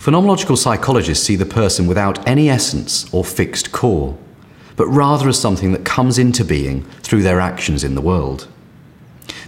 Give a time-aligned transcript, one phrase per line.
[0.00, 4.16] Phenomenological psychologists see the person without any essence or fixed core,
[4.74, 8.48] but rather as something that comes into being through their actions in the world.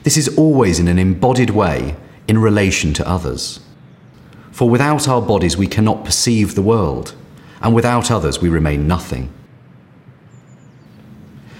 [0.03, 1.97] This is always in an embodied way
[2.29, 3.61] in relation to others.
[4.51, 7.15] For without our bodies, we cannot perceive the world,
[7.62, 9.33] and without others, we remain nothing.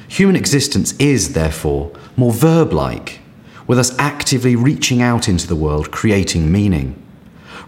[0.07, 3.21] Human existence is, therefore, more verb like,
[3.67, 7.03] with us actively reaching out into the world, creating meaning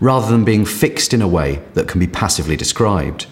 [0.01, 3.27] rather than being fixed in a way that can be passively described,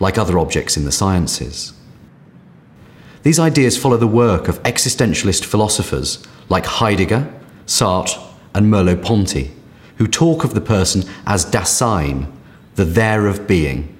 [0.00, 1.72] like other objects in the sciences.
[3.22, 7.32] These ideas follow the work of existentialist philosophers like Heidegger,
[7.66, 8.22] Sartre,
[8.54, 9.52] and Merleau-Ponty,
[9.96, 12.30] who talk of the person as Dasein,
[12.76, 13.95] the there of being.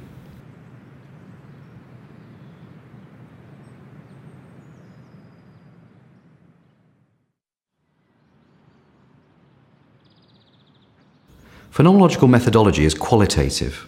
[11.72, 13.86] Phenomenological methodology is qualitative,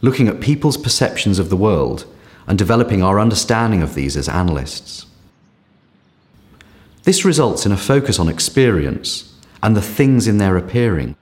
[0.00, 2.06] looking at people's perceptions of the world
[2.46, 5.06] and developing our understanding of these as analysts.
[7.04, 11.16] This results in a focus on experience and the things in their appearing.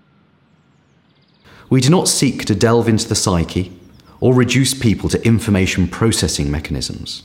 [1.70, 3.72] We do not seek to delve into the psyche
[4.20, 7.24] or reduce people to information processing mechanisms.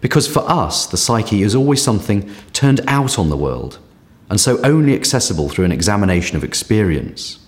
[0.00, 3.78] Because for us, the psyche is always something turned out on the world,
[4.30, 7.43] and so only accessible through an examination of experience.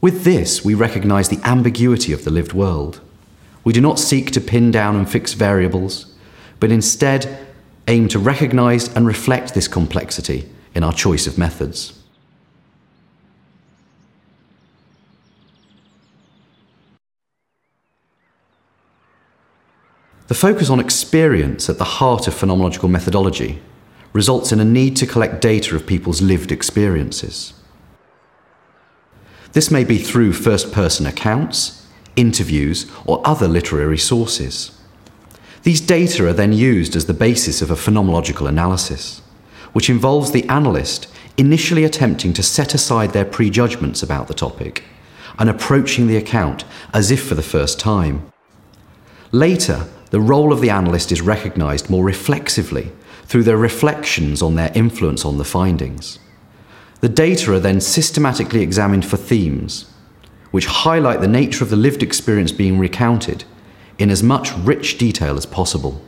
[0.00, 3.00] With this, we recognize the ambiguity of the lived world.
[3.64, 6.14] We do not seek to pin down and fix variables,
[6.58, 7.46] but instead
[7.86, 11.98] aim to recognize and reflect this complexity in our choice of methods.
[20.28, 23.60] The focus on experience at the heart of phenomenological methodology
[24.12, 27.52] results in a need to collect data of people's lived experiences.
[29.52, 34.78] This may be through first person accounts, interviews, or other literary sources.
[35.62, 39.20] These data are then used as the basis of a phenomenological analysis,
[39.72, 44.84] which involves the analyst initially attempting to set aside their prejudgments about the topic
[45.38, 48.30] and approaching the account as if for the first time.
[49.32, 52.90] Later, the role of the analyst is recognized more reflexively
[53.24, 56.18] through their reflections on their influence on the findings.
[57.00, 59.90] The data are then systematically examined for themes,
[60.50, 63.44] which highlight the nature of the lived experience being recounted
[63.98, 66.02] in as much rich detail as possible.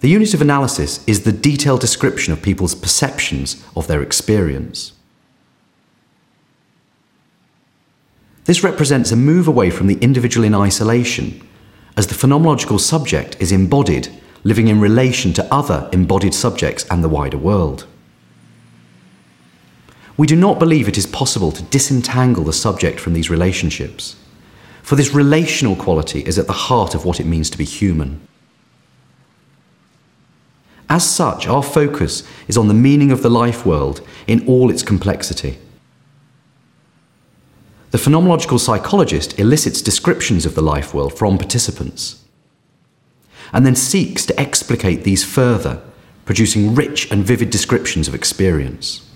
[0.00, 4.94] The unit of analysis is the detailed description of people's perceptions of their experience.
[8.50, 11.40] This represents a move away from the individual in isolation,
[11.96, 14.08] as the phenomenological subject is embodied,
[14.42, 17.86] living in relation to other embodied subjects and the wider world.
[20.16, 24.16] We do not believe it is possible to disentangle the subject from these relationships,
[24.82, 28.20] for this relational quality is at the heart of what it means to be human.
[30.88, 34.82] As such, our focus is on the meaning of the life world in all its
[34.82, 35.56] complexity.
[37.90, 42.24] The phenomenological psychologist elicits descriptions of the life world from participants
[43.52, 45.82] and then seeks to explicate these further,
[46.24, 49.09] producing rich and vivid descriptions of experience.